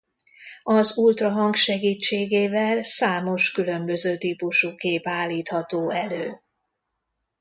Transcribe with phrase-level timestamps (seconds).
[0.63, 6.39] Az ultrahang segítségével számos különböző típusú kép állítható elő.